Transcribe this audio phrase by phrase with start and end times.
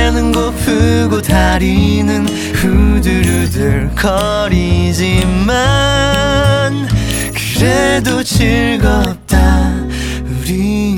[0.00, 5.28] 배는 고프고 다리는 후들후들 거리지만
[7.54, 9.74] 그래도 즐겁다.
[10.24, 10.96] 우리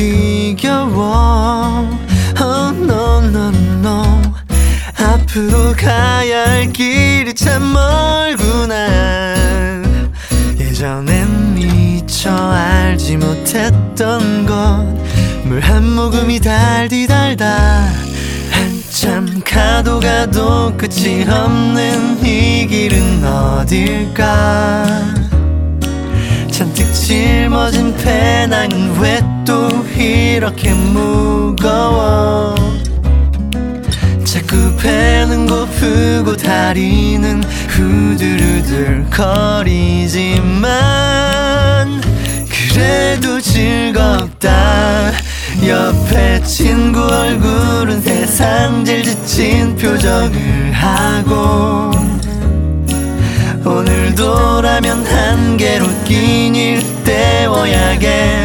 [0.00, 1.90] 지겨워.
[2.40, 3.48] Oh no no
[3.80, 4.22] no.
[4.96, 9.34] 앞으로 가야 할 길이 참 멀구나.
[10.58, 14.86] 예전엔 미처 알지 못했던 것.
[15.44, 17.92] 물 한 모금이 달디 달다.
[18.50, 24.86] 한참 가도 가도 끝이 없는 이 길은 어딜까?
[26.50, 29.39] 잔뜩 짊어진 배낭은 왜또
[30.00, 32.54] 이렇게 무거워.
[34.24, 40.70] 자꾸 배는 고프고 다리는 후들후들 거리지만
[42.48, 45.12] 그래도 즐겁다.
[45.66, 51.90] 옆에 친구 얼굴은 세상 제일 지친 표정을 하고
[53.64, 58.40] 오늘도라면 한계로 끼니를 때워야겠지만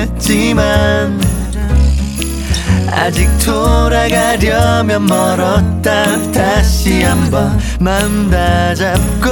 [2.95, 6.31] 아직 돌아가려면 멀었다.
[6.31, 9.29] 다시 한번 맘 다잡고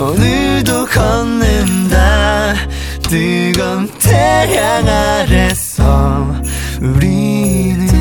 [0.00, 2.54] 오늘도 걷는다.
[3.02, 6.32] 뜨거운 태양 아래서
[6.80, 7.93] 우리는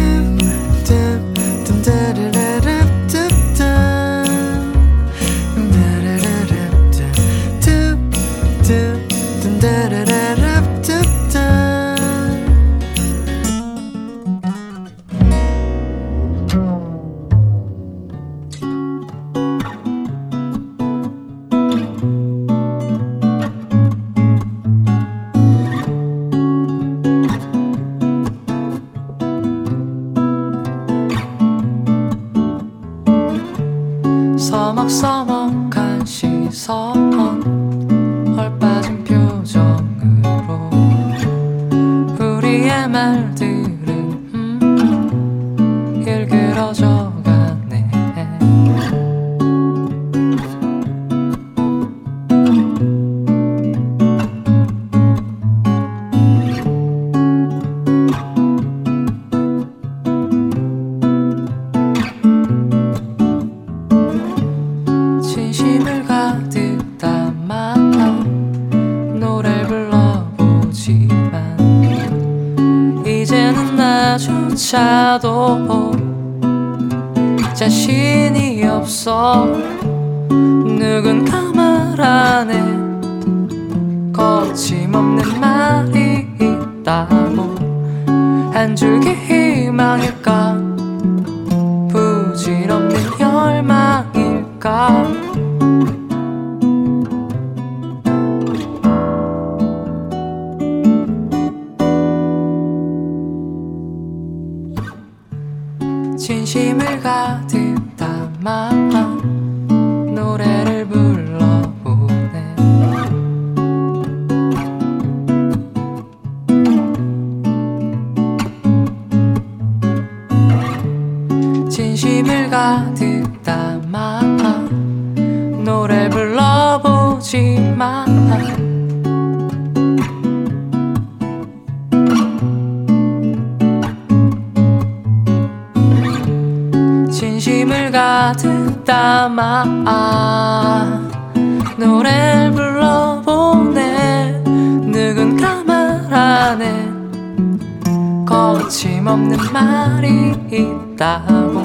[148.34, 151.62] 어침없는 말이 있다고.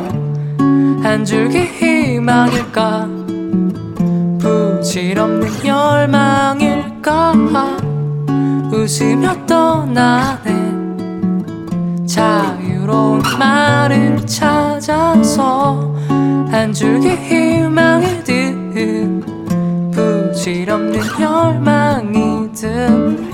[1.03, 3.09] 한 줄기 희망일까?
[4.39, 7.33] 부질없는 열망일까?
[8.71, 10.69] 웃으며 떠나네.
[12.07, 15.95] 자유로운 말을 찾아서
[16.51, 18.69] 한 줄기 희망이든
[19.93, 23.28] 부질없는 열망이든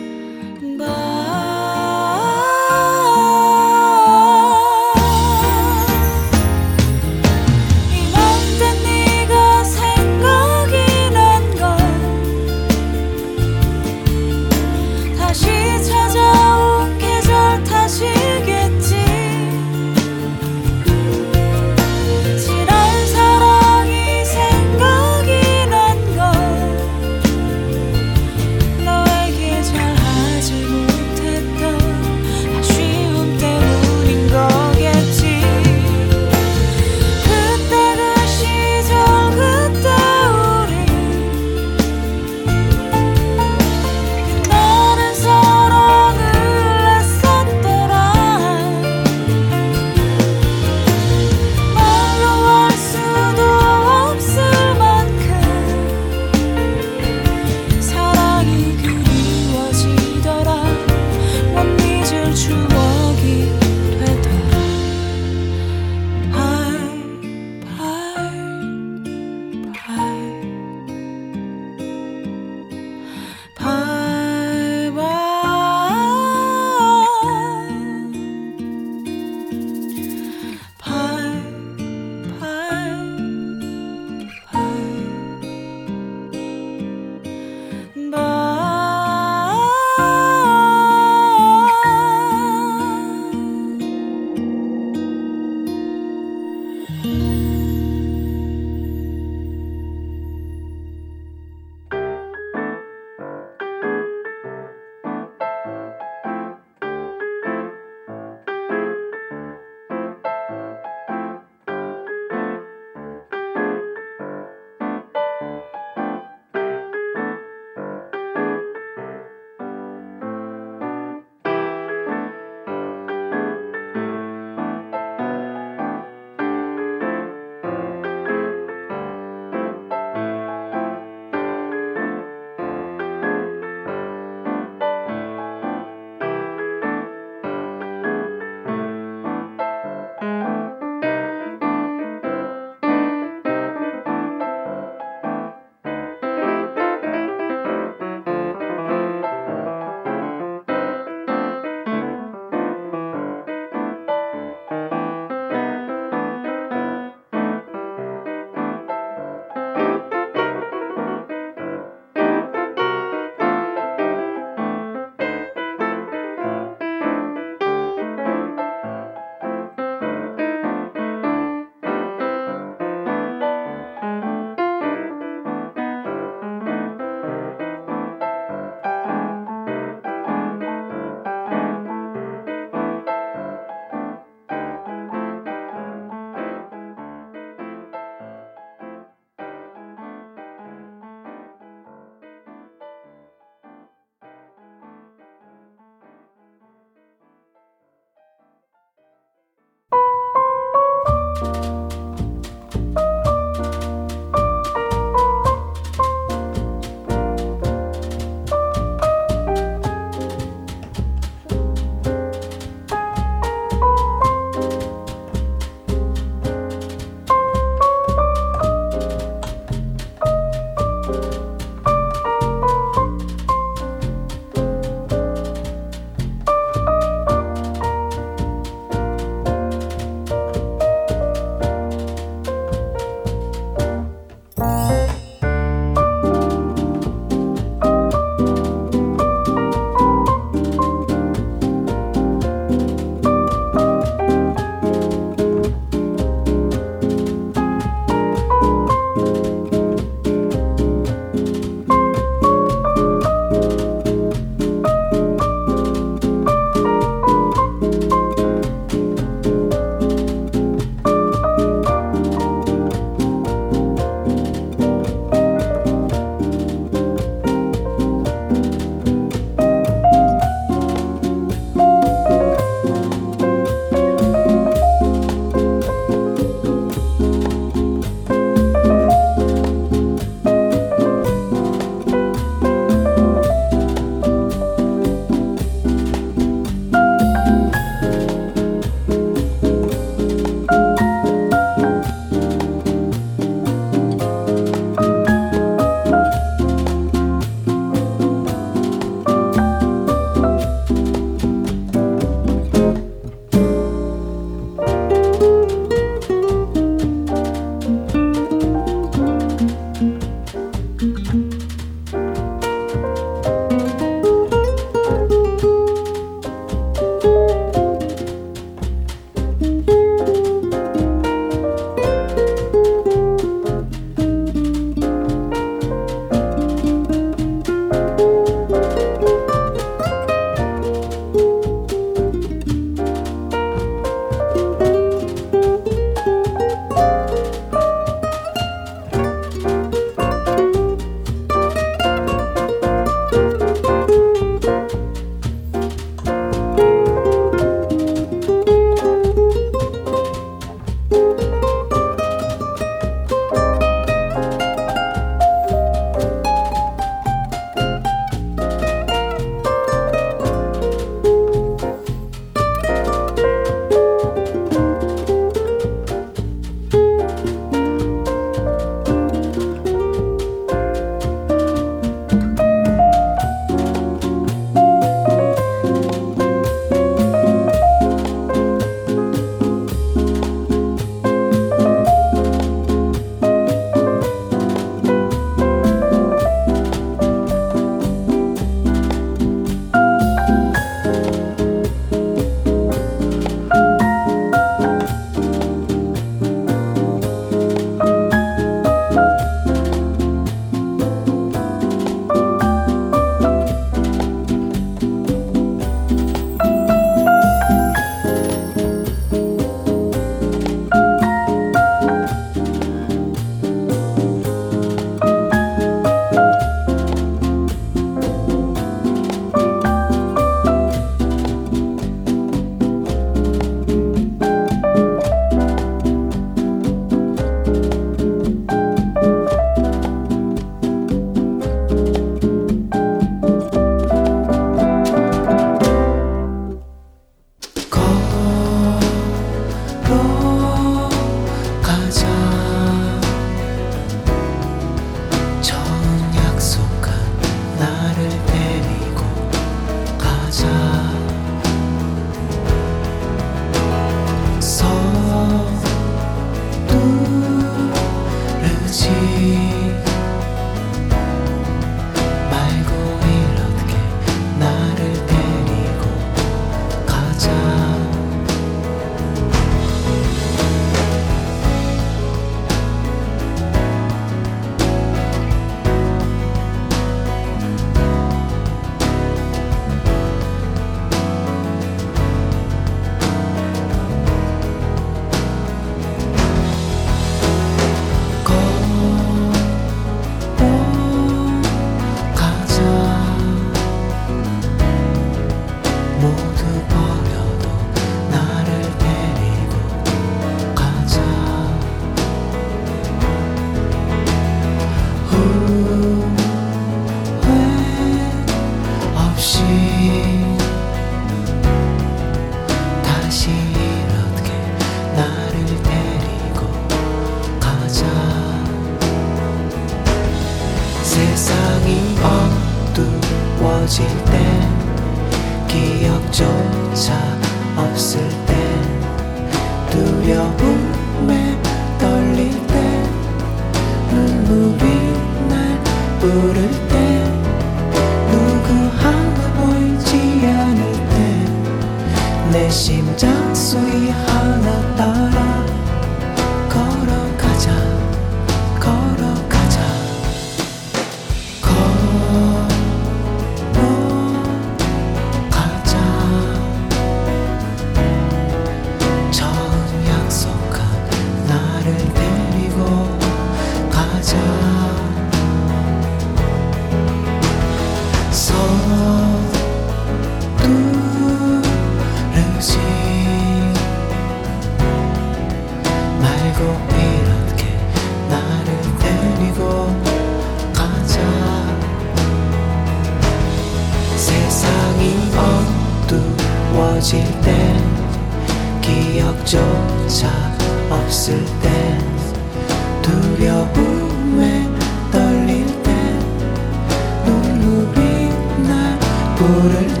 [599.61, 600.00] 부를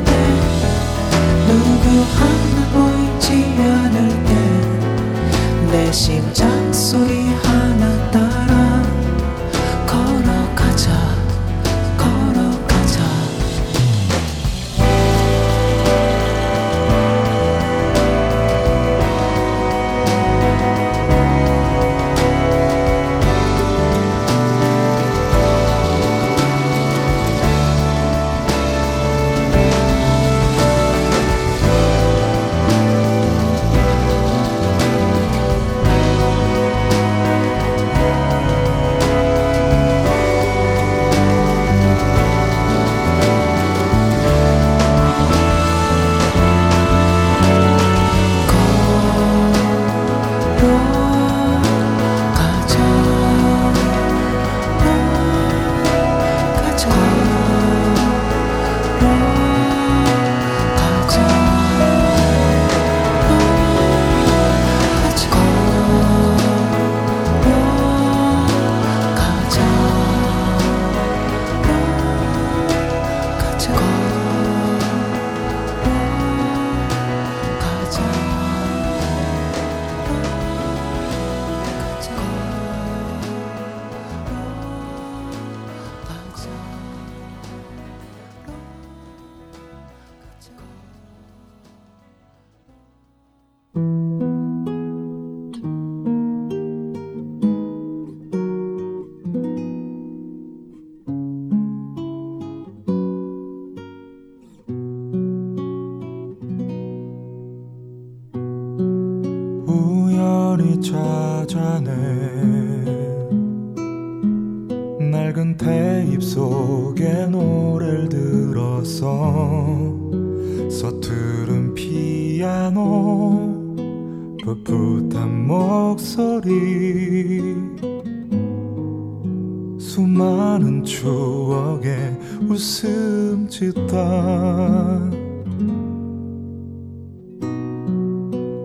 [130.11, 132.17] 수많은 추억에
[132.49, 135.09] 웃음 짓다.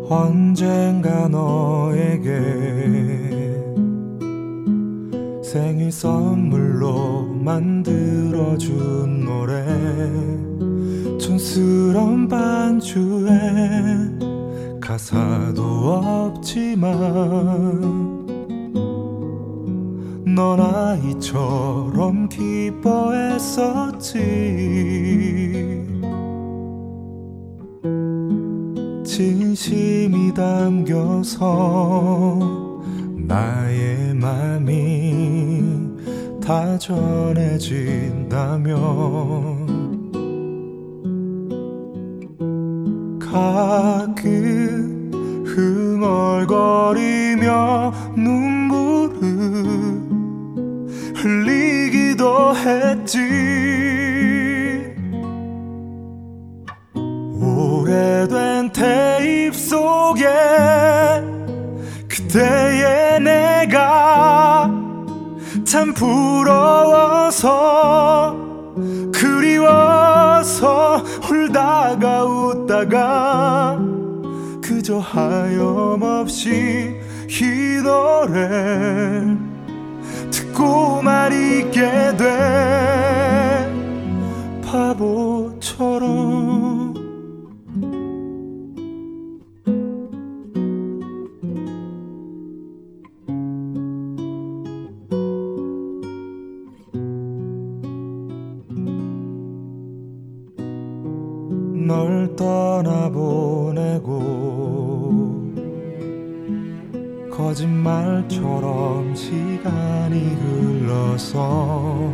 [0.09, 2.31] 언젠가 너에게
[5.43, 9.65] 생일 선물로 만들어준 노래
[11.19, 13.31] 촌스러운 반주에
[14.81, 15.63] 가사도
[16.35, 17.96] 없지만
[20.37, 24.12] 넌 아이처럼 기뻐했었지.
[29.03, 31.40] 진심이 담겨서
[33.16, 35.64] 나의 맘이
[36.44, 38.37] 다 전해진다면
[43.18, 44.37] 가끔
[45.46, 47.25] 흥얼거리며
[48.18, 49.96] 눈물을
[51.27, 53.19] 흘리기도 했지.
[56.95, 60.25] 오래된 테잎 속에
[62.09, 64.71] 그때의 내가
[65.65, 67.47] 참 부러워서
[69.12, 73.81] 그리워서 울다가 웃다가
[74.62, 76.95] 그저 하염없이
[77.29, 79.46] 이 노래
[80.57, 82.25] 듣고만 있게 돼.
[84.64, 86.07] 바보처럼
[108.27, 112.12] 거짓말처럼 시간이 흘러서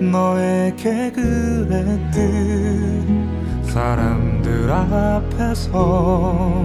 [0.00, 2.18] 너에게 그랬듯
[3.64, 6.64] 사람들 앞에서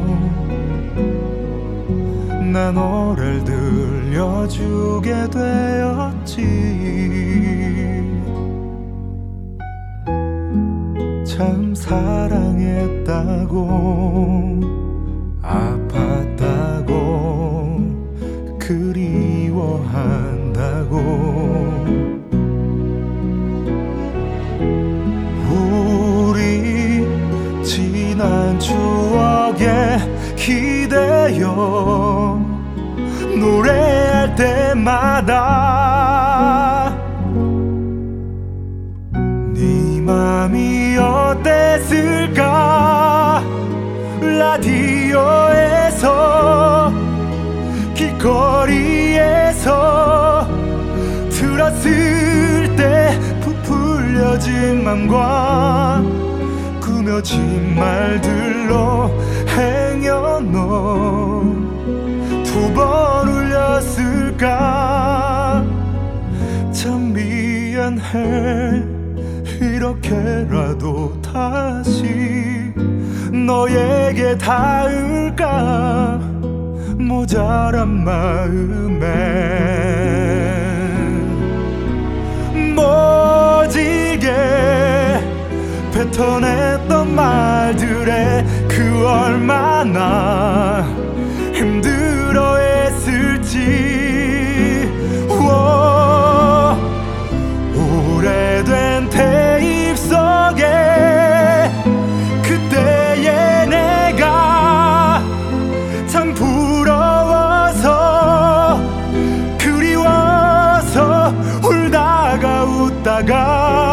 [2.51, 6.41] 내 노래를 들려주게 되었지.
[11.25, 13.15] 참 사랑했다고
[15.43, 15.85] 아팠다고
[18.65, 19.75] 그리워한다고.
[25.51, 27.06] 우리
[27.63, 29.99] 지난 추억에
[30.36, 31.45] 기대어
[33.39, 35.24] 노래할 때마다
[54.86, 56.04] 맘과
[56.80, 59.10] 꾸며진 말들로
[59.50, 60.54] 행여놓
[62.43, 64.45] 두번 울렸을까?
[66.71, 68.84] 참 미안해.
[69.60, 72.71] 이렇게라도 다시
[73.33, 76.19] 너에게 닿을까?
[77.00, 79.06] 모자란 마음에.
[82.75, 83.44] 모
[84.26, 84.34] 지게
[85.94, 90.84] 뱉어냈던 말들에 그 얼마나
[91.54, 93.60] 힘들어 했을지.
[95.30, 96.76] 워,
[97.76, 101.69] 오래된 테이프 속에
[102.42, 105.21] 그때의 내가
[106.08, 107.90] 참 부러워서
[109.60, 111.32] 그리워서
[111.63, 113.85] 울다가 웃다가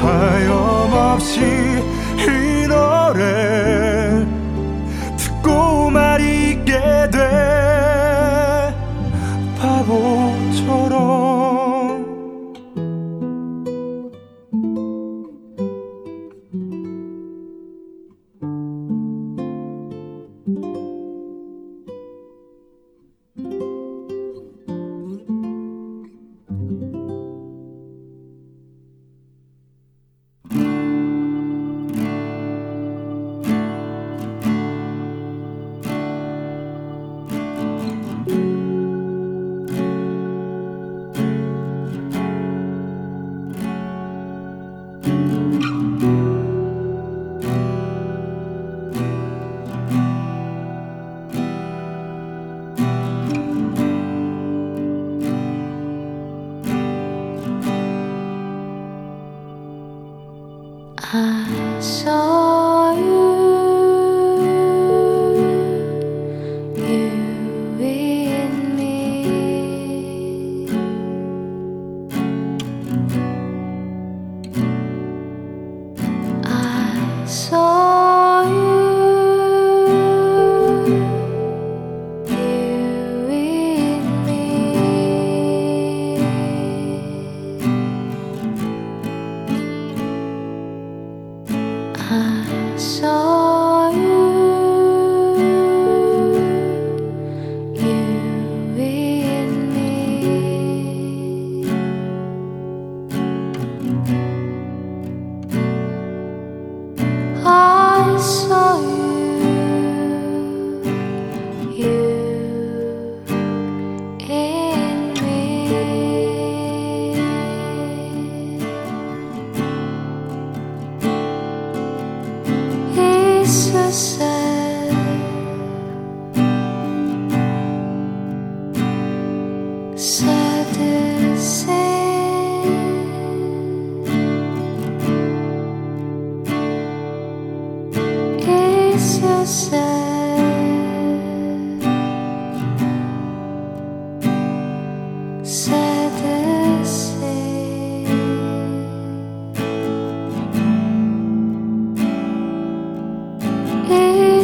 [0.00, 4.24] 하염없이 이 노래
[5.16, 6.72] 듣고만 있게
[7.10, 7.67] 돼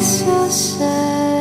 [0.04, 1.33] so sad.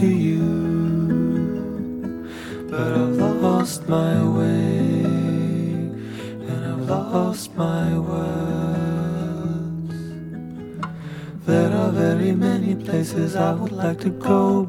[0.00, 0.48] to you.
[2.70, 5.04] But I've lost my way,
[6.48, 9.20] and I've lost my words.
[11.44, 14.59] There are very many places I would like to go.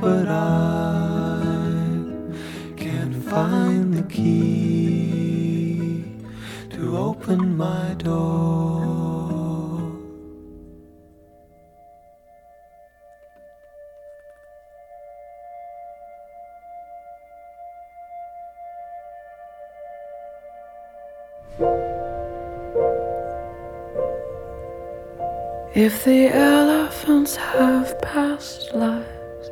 [25.87, 29.49] If the elephants have past lives,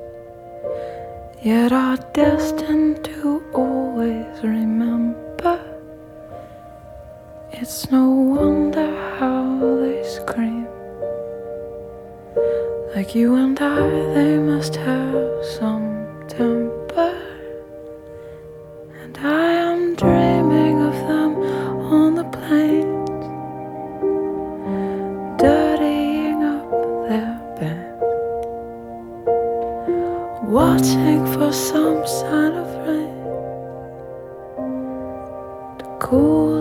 [1.42, 5.60] yet are destined to always remember,
[7.52, 10.68] it's no wonder how they scream.
[12.94, 17.12] Like you and I, they must have some temper,
[19.02, 20.29] and I am dreaming.
[30.70, 33.16] watching for some sign of rain.
[35.80, 36.59] To cool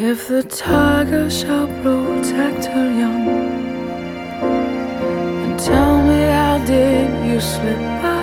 [0.00, 3.26] If the tiger shall protect her young,
[5.42, 8.22] and tell me how did you slip by?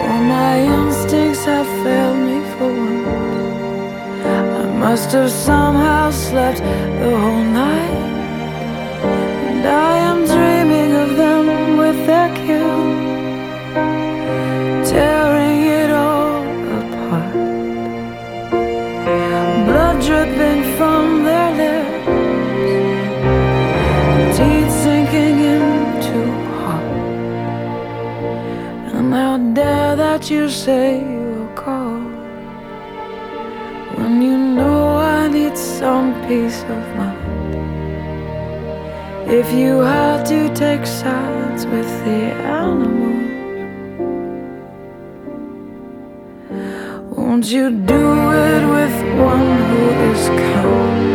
[0.00, 4.24] All my instincts have failed me for once.
[4.24, 8.01] I must have somehow slept the whole night,
[30.22, 31.98] that you say you'll call
[33.96, 37.54] when you know I need some peace of mind.
[39.28, 42.22] If you had to take sides with the
[42.62, 42.92] animals.
[47.16, 48.04] Won't you do
[48.46, 51.11] it with one who is kind?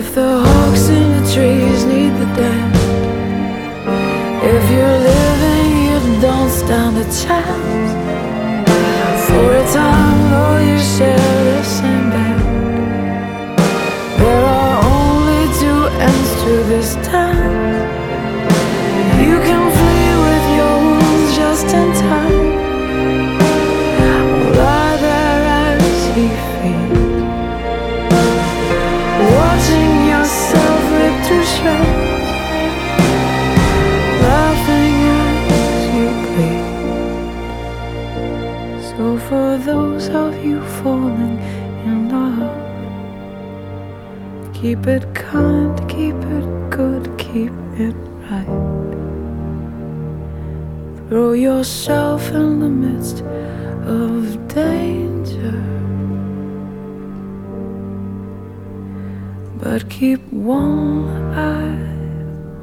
[0.00, 2.80] If the hawks in the trees need the dance
[4.42, 7.92] if you're living, you don't stand a chance.
[9.26, 11.39] For a time, all you share
[44.60, 47.96] keep it kind, keep it good, keep it
[48.28, 48.46] right.
[51.08, 53.22] Throw yourself in the midst
[53.86, 55.62] of danger.
[59.62, 61.96] But keep one eye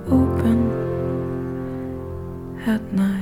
[0.05, 0.59] open
[2.67, 3.16] at night.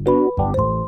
[0.00, 0.85] Música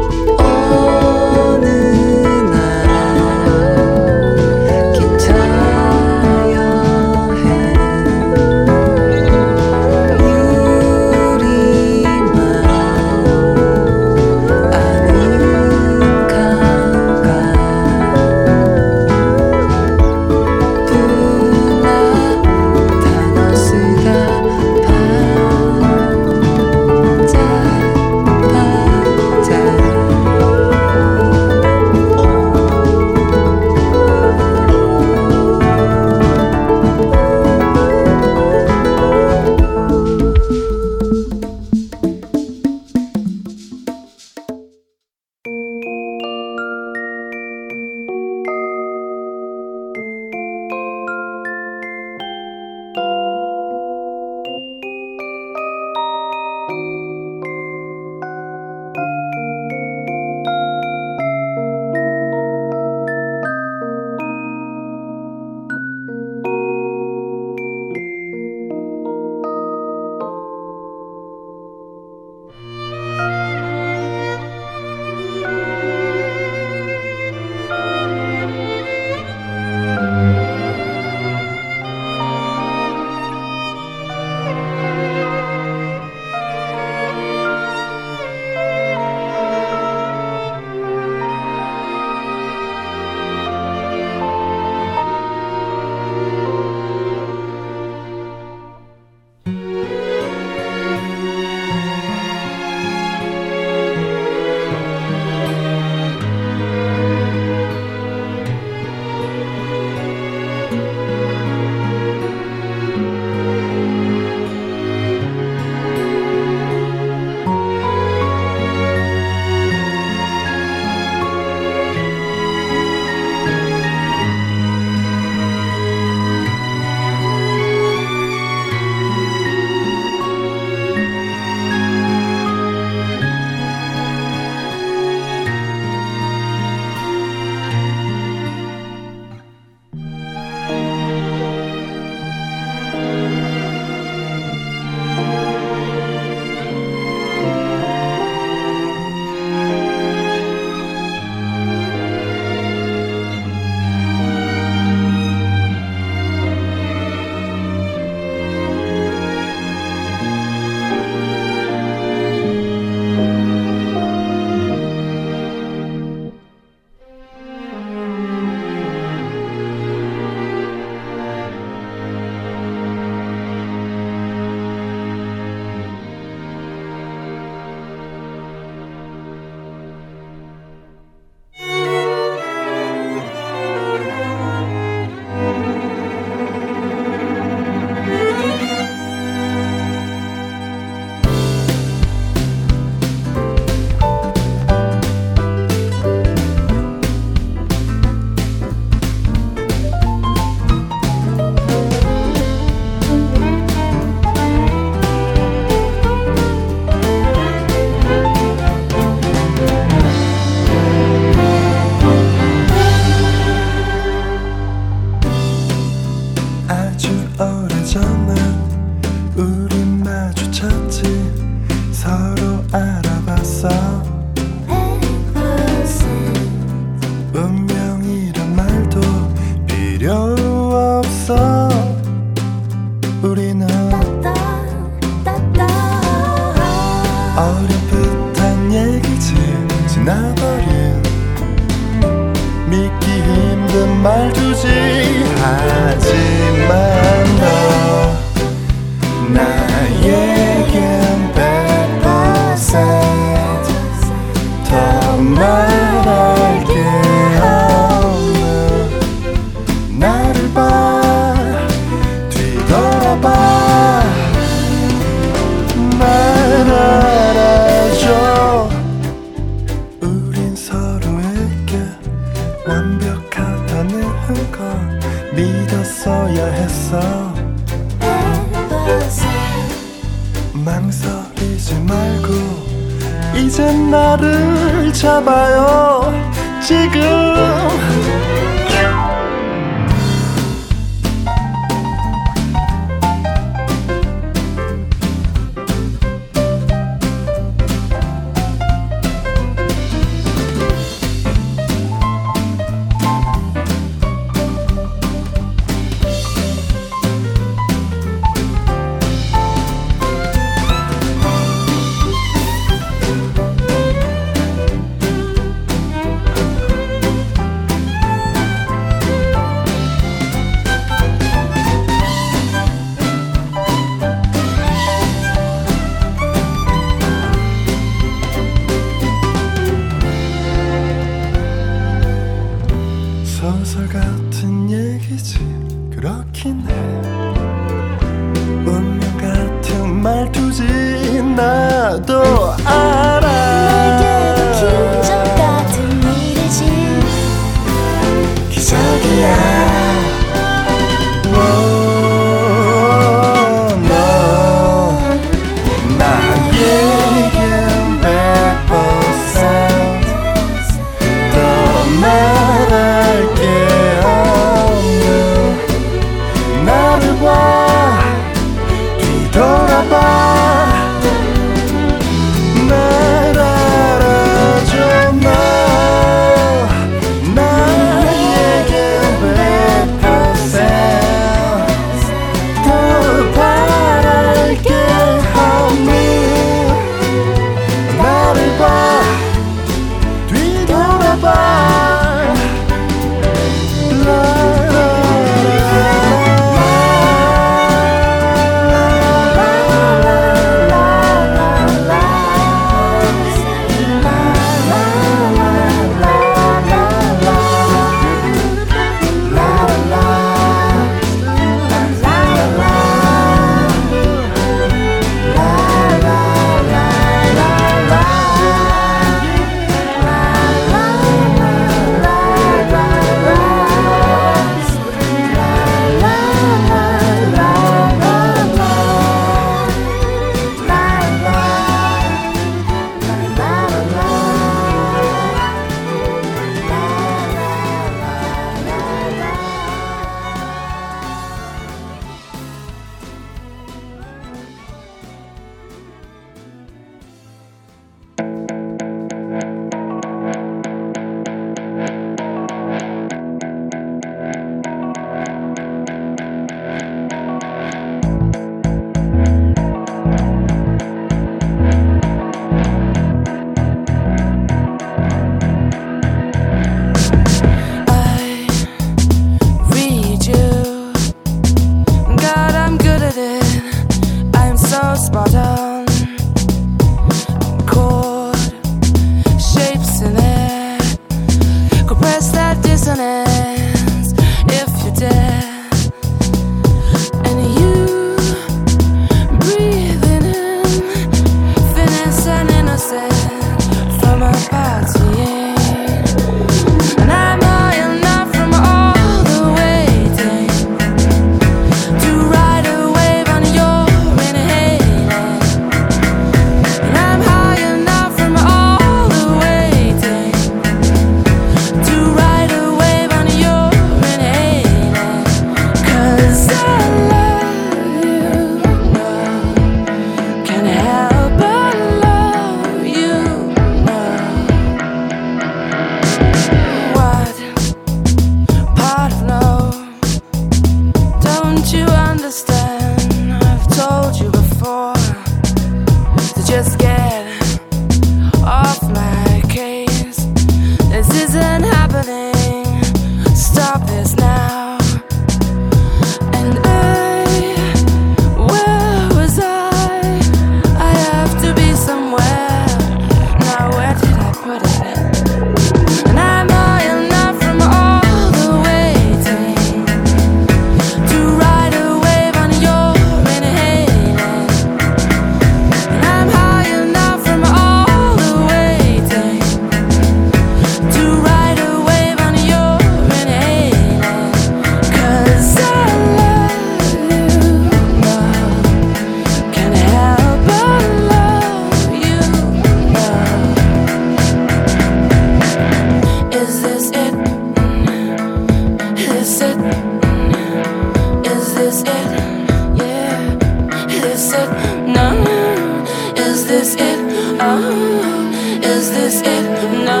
[594.32, 594.86] this it?
[594.86, 595.84] No.
[596.16, 596.98] Is this it?
[597.40, 598.30] Oh.
[598.62, 599.46] Is this it?
[599.84, 600.00] No.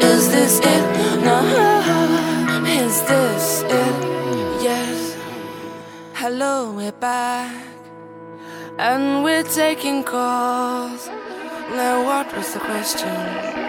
[0.00, 0.84] Is this it?
[1.24, 1.38] No.
[2.66, 3.96] Is this it?
[4.62, 5.16] Yes.
[6.14, 7.66] Hello, we're back.
[8.78, 11.08] And we're taking calls.
[11.78, 13.63] Now, what was the question?